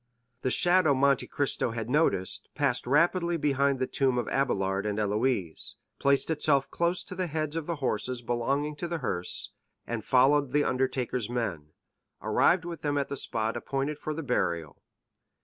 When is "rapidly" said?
2.87-3.37